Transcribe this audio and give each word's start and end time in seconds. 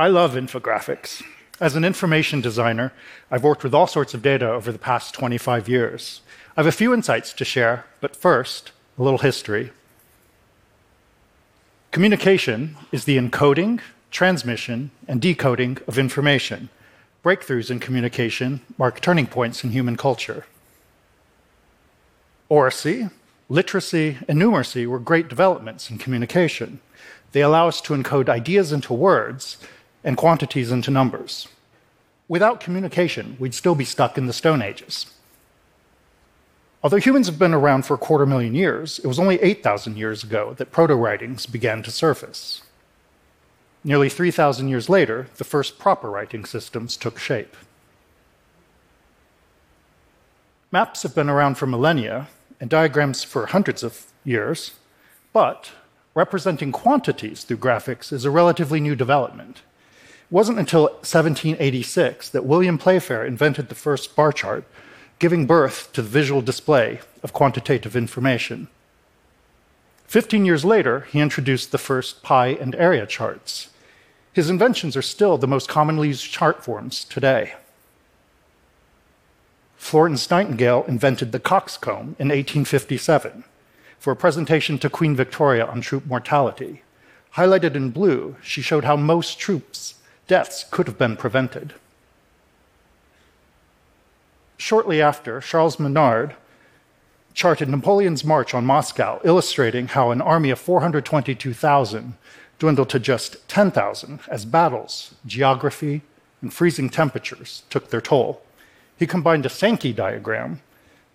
I 0.00 0.08
love 0.08 0.32
infographics. 0.32 1.22
As 1.60 1.76
an 1.76 1.84
information 1.84 2.40
designer, 2.40 2.94
I've 3.30 3.42
worked 3.42 3.62
with 3.62 3.74
all 3.74 3.86
sorts 3.86 4.14
of 4.14 4.22
data 4.22 4.50
over 4.50 4.72
the 4.72 4.78
past 4.78 5.12
25 5.12 5.68
years. 5.68 6.22
I 6.56 6.60
have 6.60 6.66
a 6.66 6.72
few 6.72 6.94
insights 6.94 7.34
to 7.34 7.44
share, 7.44 7.84
but 8.00 8.16
first, 8.16 8.72
a 8.98 9.02
little 9.02 9.18
history. 9.18 9.72
Communication 11.90 12.78
is 12.92 13.04
the 13.04 13.18
encoding, 13.18 13.82
transmission, 14.10 14.90
and 15.06 15.20
decoding 15.20 15.76
of 15.86 15.98
information. 15.98 16.70
Breakthroughs 17.22 17.70
in 17.70 17.78
communication 17.78 18.62
mark 18.78 19.02
turning 19.02 19.26
points 19.26 19.62
in 19.62 19.72
human 19.72 19.98
culture. 19.98 20.46
Oracy, 22.48 23.10
literacy, 23.50 24.16
and 24.26 24.40
numeracy 24.40 24.86
were 24.86 24.98
great 24.98 25.28
developments 25.28 25.90
in 25.90 25.98
communication. 25.98 26.80
They 27.32 27.42
allow 27.42 27.68
us 27.68 27.82
to 27.82 27.92
encode 27.92 28.30
ideas 28.30 28.72
into 28.72 28.94
words 28.94 29.58
and 30.04 30.16
quantities 30.16 30.70
into 30.70 30.90
numbers. 30.90 31.48
Without 32.28 32.60
communication, 32.60 33.36
we'd 33.38 33.54
still 33.54 33.74
be 33.74 33.84
stuck 33.84 34.16
in 34.16 34.26
the 34.26 34.32
Stone 34.32 34.62
Ages. 34.62 35.06
Although 36.82 36.98
humans 36.98 37.26
have 37.26 37.38
been 37.38 37.52
around 37.52 37.84
for 37.84 37.94
a 37.94 37.98
quarter 37.98 38.24
million 38.24 38.54
years, 38.54 38.98
it 39.00 39.06
was 39.06 39.18
only 39.18 39.40
8,000 39.42 39.98
years 39.98 40.24
ago 40.24 40.54
that 40.54 40.72
proto 40.72 40.94
writings 40.94 41.44
began 41.44 41.82
to 41.82 41.90
surface. 41.90 42.62
Nearly 43.84 44.08
3,000 44.08 44.68
years 44.68 44.88
later, 44.88 45.28
the 45.36 45.44
first 45.44 45.78
proper 45.78 46.10
writing 46.10 46.44
systems 46.44 46.96
took 46.96 47.18
shape. 47.18 47.56
Maps 50.72 51.02
have 51.02 51.14
been 51.14 51.28
around 51.28 51.56
for 51.56 51.66
millennia 51.66 52.28
and 52.60 52.70
diagrams 52.70 53.24
for 53.24 53.46
hundreds 53.46 53.82
of 53.82 54.06
years, 54.24 54.72
but 55.32 55.72
representing 56.14 56.72
quantities 56.72 57.42
through 57.44 57.56
graphics 57.56 58.12
is 58.12 58.24
a 58.24 58.30
relatively 58.30 58.80
new 58.80 58.94
development. 58.94 59.62
It 60.30 60.34
wasn't 60.34 60.60
until 60.60 60.84
1786 60.84 62.28
that 62.28 62.44
William 62.44 62.78
Playfair 62.78 63.26
invented 63.26 63.68
the 63.68 63.74
first 63.74 64.14
bar 64.14 64.30
chart 64.30 64.64
giving 65.18 65.44
birth 65.44 65.92
to 65.92 66.02
the 66.02 66.08
visual 66.08 66.40
display 66.40 67.00
of 67.24 67.32
quantitative 67.32 67.96
information. 67.96 68.68
Fifteen 70.06 70.44
years 70.44 70.64
later, 70.64 71.00
he 71.10 71.18
introduced 71.18 71.72
the 71.72 71.78
first 71.78 72.22
pie 72.22 72.48
and 72.48 72.76
area 72.76 73.06
charts. 73.06 73.70
His 74.32 74.48
inventions 74.48 74.96
are 74.96 75.02
still 75.02 75.36
the 75.36 75.48
most 75.48 75.68
commonly 75.68 76.08
used 76.08 76.30
chart 76.30 76.64
forms 76.64 77.04
today. 77.04 77.54
Florence 79.76 80.30
Nightingale 80.30 80.84
invented 80.86 81.32
the 81.32 81.40
coxcomb 81.40 82.14
in 82.20 82.28
1857 82.28 83.42
for 83.98 84.12
a 84.12 84.16
presentation 84.16 84.78
to 84.78 84.88
Queen 84.88 85.16
Victoria 85.16 85.66
on 85.66 85.80
troop 85.80 86.06
mortality. 86.06 86.82
Highlighted 87.34 87.74
in 87.74 87.90
blue, 87.90 88.36
she 88.42 88.62
showed 88.62 88.84
how 88.84 88.96
most 88.96 89.36
troops' 89.36 89.94
deaths 90.30 90.64
could 90.70 90.86
have 90.86 90.96
been 90.96 91.16
prevented. 91.16 91.74
Shortly 94.58 95.02
after, 95.02 95.40
Charles 95.40 95.80
Minard 95.80 96.36
charted 97.34 97.68
Napoleon's 97.68 98.24
march 98.24 98.54
on 98.54 98.64
Moscow, 98.64 99.20
illustrating 99.24 99.88
how 99.88 100.12
an 100.12 100.20
army 100.20 100.50
of 100.50 100.60
422,000 100.60 102.14
dwindled 102.60 102.90
to 102.90 103.00
just 103.00 103.48
10,000 103.48 104.20
as 104.28 104.44
battles, 104.44 105.16
geography, 105.26 106.02
and 106.40 106.54
freezing 106.54 106.90
temperatures 106.90 107.64
took 107.68 107.90
their 107.90 108.00
toll. 108.00 108.40
He 108.96 109.08
combined 109.08 109.46
a 109.46 109.48
Sankey 109.48 109.92
diagram 109.92 110.60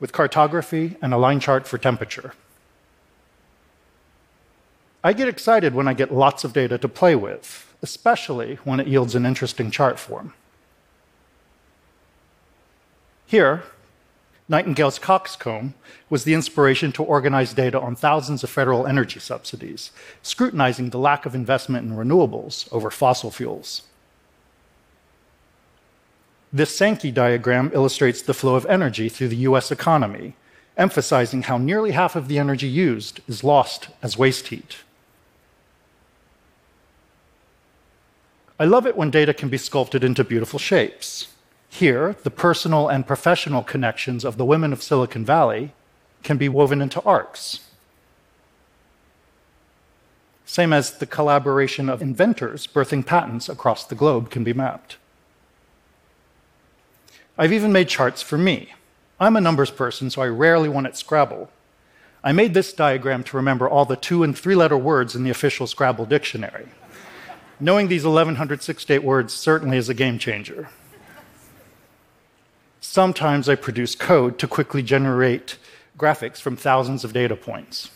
with 0.02 0.12
cartography 0.12 0.98
and 1.02 1.14
a 1.14 1.18
line 1.18 1.40
chart 1.40 1.66
for 1.68 1.78
temperature. 1.78 2.34
I 5.06 5.14
get 5.14 5.30
excited 5.30 5.74
when 5.74 5.88
I 5.88 5.94
get 5.94 6.14
lots 6.14 6.44
of 6.44 6.52
data 6.52 6.78
to 6.80 6.90
play 6.90 7.16
with, 7.16 7.74
especially 7.86 8.56
when 8.64 8.80
it 8.80 8.88
yields 8.88 9.14
an 9.14 9.28
interesting 9.28 9.70
chart 9.70 10.00
form. 10.00 10.34
Here, 13.28 13.62
Nightingale's 14.50 14.98
coxcomb 14.98 15.76
was 16.10 16.24
the 16.24 16.34
inspiration 16.34 16.92
to 16.94 17.04
organize 17.04 17.54
data 17.54 17.80
on 17.80 17.96
thousands 17.96 18.44
of 18.44 18.50
federal 18.50 18.88
energy 18.88 19.20
subsidies, 19.20 19.92
scrutinizing 20.24 20.90
the 20.90 20.98
lack 20.98 21.28
of 21.28 21.36
investment 21.36 21.88
in 21.88 21.96
renewables 21.96 22.68
over 22.74 22.90
fossil 22.90 23.30
fuels. 23.30 23.84
This 26.52 26.76
Sankey 26.76 27.12
diagram 27.12 27.70
illustrates 27.72 28.24
the 28.24 28.34
flow 28.34 28.56
of 28.56 28.66
energy 28.66 29.10
through 29.10 29.28
the 29.28 29.46
US 29.50 29.70
economy, 29.72 30.36
emphasizing 30.76 31.44
how 31.44 31.60
nearly 31.60 31.92
half 31.92 32.16
of 32.16 32.28
the 32.28 32.40
energy 32.40 32.68
used 32.68 33.22
is 33.28 33.44
lost 33.44 33.90
as 34.02 34.18
waste 34.18 34.48
heat. 34.48 34.78
I 38.58 38.66
love 38.66 38.88
it 38.88 38.96
when 38.96 39.12
data 39.12 39.34
can 39.34 39.50
be 39.50 39.58
sculpted 39.58 40.04
into 40.04 40.24
beautiful 40.24 40.60
shapes. 40.60 41.28
Here, 41.68 42.16
the 42.24 42.32
personal 42.32 42.88
and 42.88 43.06
professional 43.06 43.64
connections 43.64 44.24
of 44.24 44.38
the 44.38 44.46
women 44.46 44.72
of 44.72 44.82
Silicon 44.82 45.26
Valley 45.26 45.74
can 46.24 46.38
be 46.38 46.48
woven 46.48 46.82
into 46.82 47.02
arcs. 47.02 47.60
Same 50.46 50.72
as 50.72 51.00
the 51.00 51.06
collaboration 51.06 51.90
of 51.90 52.02
inventors 52.02 52.66
birthing 52.66 53.06
patents 53.06 53.50
across 53.50 53.84
the 53.84 53.96
globe 53.96 54.30
can 54.30 54.46
be 54.46 54.54
mapped. 54.54 54.98
I've 57.38 57.52
even 57.52 57.74
made 57.74 57.90
charts 57.90 58.22
for 58.22 58.38
me. 58.38 58.74
I'm 59.20 59.36
a 59.36 59.42
numbers 59.42 59.72
person, 59.72 60.10
so 60.10 60.22
I 60.22 60.28
rarely 60.28 60.70
want 60.70 60.88
at 60.88 60.96
Scrabble. 60.96 61.50
I 62.24 62.32
made 62.32 62.54
this 62.54 62.72
diagram 62.72 63.24
to 63.26 63.38
remember 63.38 63.68
all 63.68 63.84
the 63.84 63.98
two 63.98 64.24
and 64.24 64.38
three 64.38 64.56
letter 64.56 64.78
words 64.78 65.14
in 65.14 65.24
the 65.24 65.30
official 65.30 65.68
Scrabble 65.68 66.06
dictionary. 66.06 66.70
Knowing 67.60 67.88
these 67.88 68.04
1168 68.04 69.04
words 69.04 69.34
certainly 69.34 69.78
is 69.78 69.88
a 69.88 69.94
game 69.94 70.20
changer. 70.20 70.70
Sometimes 72.82 73.48
I 73.48 73.56
produce 73.56 73.96
code 73.96 74.38
to 74.40 74.48
quickly 74.48 74.84
generate 74.84 75.58
graphics 75.98 76.42
from 76.42 76.58
thousands 76.58 77.04
of 77.04 77.14
data 77.14 77.36
points. 77.36 77.92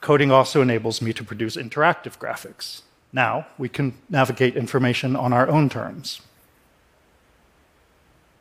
Coding 0.00 0.30
also 0.30 0.60
enables 0.60 1.00
me 1.00 1.12
to 1.14 1.24
produce 1.24 1.56
interactive 1.56 2.18
graphics. 2.18 2.82
Now 3.12 3.46
we 3.56 3.68
can 3.68 3.94
navigate 4.10 4.56
information 4.56 5.16
on 5.16 5.32
our 5.32 5.48
own 5.48 5.68
terms. 5.68 6.20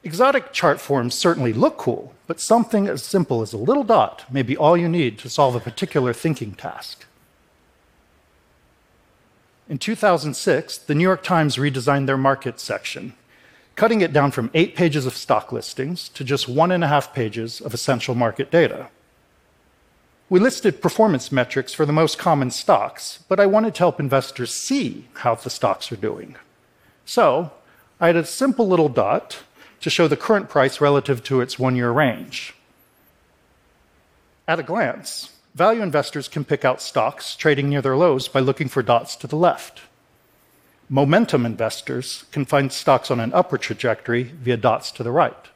Exotic 0.03 0.53
chart 0.53 0.79
forms 0.79 1.15
certainly 1.15 1.51
look 1.51 1.77
cool, 1.77 2.13
but 2.27 2.39
something 2.39 2.87
as 2.87 3.03
simple 3.03 3.41
as 3.41 3.53
a 3.53 3.57
little 3.57 3.83
dot 3.83 4.31
may 4.31 4.43
be 4.43 4.55
all 4.55 4.77
you 4.77 4.87
need 4.87 5.17
to 5.19 5.29
solve 5.29 5.55
a 5.55 5.59
particular 5.59 6.13
thinking 6.13 6.53
task. 6.53 7.05
In 9.67 9.77
2006, 9.77 10.77
the 10.77 10.95
New 10.95 11.03
York 11.03 11.23
Times 11.23 11.57
redesigned 11.57 12.05
their 12.05 12.17
market 12.17 12.59
section 12.59 13.13
cutting 13.75 14.01
it 14.01 14.13
down 14.13 14.31
from 14.31 14.49
eight 14.53 14.75
pages 14.75 15.05
of 15.05 15.15
stock 15.15 15.51
listings 15.51 16.09
to 16.09 16.23
just 16.23 16.47
one 16.47 16.71
and 16.71 16.83
a 16.83 16.87
half 16.87 17.13
pages 17.13 17.61
of 17.61 17.73
essential 17.73 18.15
market 18.15 18.49
data. 18.49 18.87
We 20.29 20.39
listed 20.39 20.81
performance 20.81 21.31
metrics 21.31 21.73
for 21.73 21.85
the 21.85 21.93
most 21.93 22.17
common 22.17 22.51
stocks, 22.51 23.19
but 23.27 23.39
I 23.39 23.45
wanted 23.45 23.75
to 23.75 23.79
help 23.79 23.99
investors 23.99 24.51
see 24.51 25.05
how 25.15 25.35
the 25.35 25.49
stocks 25.49 25.91
are 25.91 25.97
doing. 25.97 26.35
So 27.05 27.51
I 27.99 28.07
had 28.07 28.15
a 28.15 28.25
simple 28.25 28.67
little 28.67 28.89
dot 28.89 29.43
to 29.81 29.89
show 29.89 30.07
the 30.07 30.17
current 30.17 30.49
price 30.49 30.81
relative 30.81 31.23
to 31.25 31.41
its 31.41 31.59
one 31.59 31.75
year 31.75 31.91
range. 31.91 32.55
At 34.47 34.59
a 34.59 34.63
glance, 34.63 35.34
value 35.55 35.81
investors 35.81 36.27
can 36.27 36.43
pick 36.43 36.65
out 36.65 36.81
stocks 36.81 37.35
trading 37.35 37.69
near 37.69 37.81
their 37.81 37.95
lows 37.95 38.27
by 38.27 38.41
looking 38.41 38.67
for 38.67 38.83
dots 38.83 39.15
to 39.15 39.25
the 39.25 39.37
left. 39.37 39.81
Momentum 40.89 41.45
investors 41.45 42.25
can 42.31 42.45
find 42.45 42.71
stocks 42.71 43.09
on 43.09 43.19
an 43.19 43.33
upward 43.33 43.61
trajectory 43.61 44.23
via 44.23 44.57
dots 44.57 44.91
to 44.91 45.01
the 45.01 45.11
right. 45.11 45.47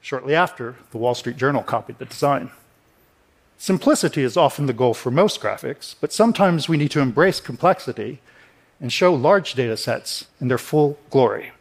Shortly 0.00 0.34
after, 0.34 0.76
the 0.92 0.98
Wall 0.98 1.14
Street 1.14 1.36
Journal 1.36 1.64
copied 1.64 1.98
the 1.98 2.04
design. 2.04 2.52
Simplicity 3.58 4.22
is 4.22 4.36
often 4.36 4.66
the 4.66 4.72
goal 4.72 4.94
for 4.94 5.10
most 5.10 5.40
graphics, 5.40 5.96
but 6.00 6.12
sometimes 6.12 6.68
we 6.68 6.76
need 6.76 6.92
to 6.92 7.00
embrace 7.00 7.40
complexity 7.40 8.20
and 8.80 8.92
show 8.92 9.12
large 9.12 9.54
data 9.54 9.76
sets 9.76 10.26
in 10.40 10.48
their 10.48 10.58
full 10.58 10.98
glory. 11.10 11.52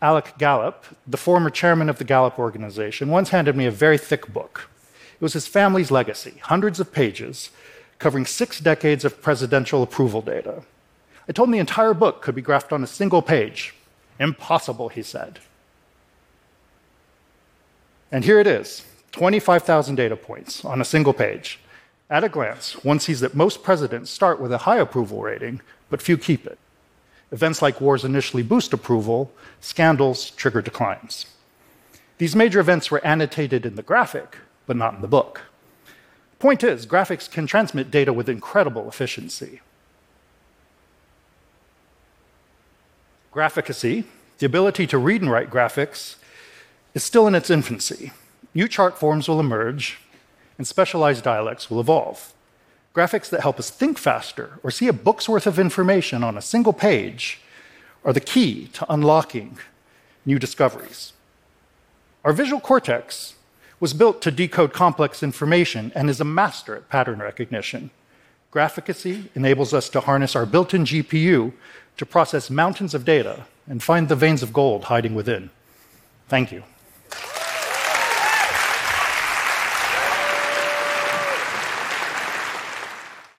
Alec 0.00 0.34
Gallup, 0.38 0.84
the 1.06 1.16
former 1.16 1.50
chairman 1.50 1.88
of 1.88 1.98
the 1.98 2.04
Gallup 2.04 2.38
organization, 2.38 3.08
once 3.08 3.30
handed 3.30 3.56
me 3.56 3.66
a 3.66 3.70
very 3.70 3.98
thick 3.98 4.32
book. 4.32 4.68
It 5.14 5.20
was 5.20 5.32
his 5.32 5.48
family's 5.48 5.90
legacy, 5.90 6.34
hundreds 6.42 6.78
of 6.78 6.92
pages, 6.92 7.50
covering 7.98 8.24
six 8.24 8.60
decades 8.60 9.04
of 9.04 9.20
presidential 9.20 9.82
approval 9.82 10.22
data. 10.22 10.62
I 11.28 11.32
told 11.32 11.48
him 11.48 11.52
the 11.52 11.58
entire 11.58 11.94
book 11.94 12.22
could 12.22 12.36
be 12.36 12.42
graphed 12.42 12.72
on 12.72 12.84
a 12.84 12.86
single 12.86 13.22
page. 13.22 13.74
Impossible, 14.20 14.88
he 14.88 15.02
said. 15.02 15.40
And 18.12 18.24
here 18.24 18.38
it 18.38 18.46
is 18.46 18.86
25,000 19.12 19.96
data 19.96 20.16
points 20.16 20.64
on 20.64 20.80
a 20.80 20.84
single 20.84 21.12
page. 21.12 21.58
At 22.08 22.24
a 22.24 22.28
glance, 22.28 22.84
one 22.84 23.00
sees 23.00 23.20
that 23.20 23.34
most 23.34 23.62
presidents 23.62 24.10
start 24.10 24.40
with 24.40 24.52
a 24.52 24.58
high 24.58 24.78
approval 24.78 25.20
rating, 25.20 25.60
but 25.90 26.00
few 26.00 26.16
keep 26.16 26.46
it. 26.46 26.58
Events 27.30 27.60
like 27.60 27.80
wars 27.80 28.04
initially 28.04 28.42
boost 28.42 28.72
approval, 28.72 29.30
scandals 29.60 30.30
trigger 30.30 30.62
declines. 30.62 31.26
These 32.18 32.34
major 32.34 32.58
events 32.58 32.90
were 32.90 33.04
annotated 33.04 33.66
in 33.66 33.76
the 33.76 33.82
graphic, 33.82 34.38
but 34.66 34.76
not 34.76 34.94
in 34.94 35.02
the 35.02 35.08
book. 35.08 35.42
Point 36.38 36.64
is, 36.64 36.86
graphics 36.86 37.30
can 37.30 37.46
transmit 37.46 37.90
data 37.90 38.12
with 38.12 38.28
incredible 38.28 38.88
efficiency. 38.88 39.60
Graphicacy, 43.32 44.04
the 44.38 44.46
ability 44.46 44.86
to 44.86 44.98
read 44.98 45.20
and 45.20 45.30
write 45.30 45.50
graphics, 45.50 46.16
is 46.94 47.04
still 47.04 47.26
in 47.26 47.34
its 47.34 47.50
infancy. 47.50 48.12
New 48.54 48.66
chart 48.66 48.98
forms 48.98 49.28
will 49.28 49.38
emerge, 49.38 49.98
and 50.56 50.66
specialized 50.66 51.22
dialects 51.24 51.70
will 51.70 51.80
evolve. 51.80 52.32
Graphics 52.94 53.28
that 53.30 53.40
help 53.40 53.58
us 53.58 53.70
think 53.70 53.98
faster 53.98 54.58
or 54.62 54.70
see 54.70 54.88
a 54.88 54.92
book's 54.92 55.28
worth 55.28 55.46
of 55.46 55.58
information 55.58 56.24
on 56.24 56.36
a 56.36 56.42
single 56.42 56.72
page 56.72 57.40
are 58.04 58.12
the 58.12 58.20
key 58.20 58.68
to 58.68 58.86
unlocking 58.92 59.58
new 60.24 60.38
discoveries. 60.38 61.12
Our 62.24 62.32
visual 62.32 62.60
cortex 62.60 63.34
was 63.80 63.94
built 63.94 64.20
to 64.22 64.30
decode 64.30 64.72
complex 64.72 65.22
information 65.22 65.92
and 65.94 66.10
is 66.10 66.20
a 66.20 66.24
master 66.24 66.74
at 66.76 66.88
pattern 66.88 67.20
recognition. 67.20 67.90
Graphicacy 68.52 69.28
enables 69.34 69.72
us 69.72 69.88
to 69.90 70.00
harness 70.00 70.34
our 70.34 70.46
built 70.46 70.74
in 70.74 70.84
GPU 70.84 71.52
to 71.96 72.06
process 72.06 72.50
mountains 72.50 72.94
of 72.94 73.04
data 73.04 73.46
and 73.68 73.82
find 73.82 74.08
the 74.08 74.16
veins 74.16 74.42
of 74.42 74.52
gold 74.52 74.84
hiding 74.84 75.14
within. 75.14 75.50
Thank 76.28 76.50
you. 76.50 76.64